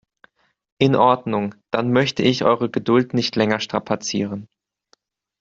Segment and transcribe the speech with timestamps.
[0.79, 4.47] In Ordnung, dann möchte ich eure Geduld nicht länger strapazieren.